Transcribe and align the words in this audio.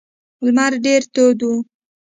لمر 0.45 0.71
ډیر 0.85 1.01
تود 1.13 1.39
و. 1.49 1.51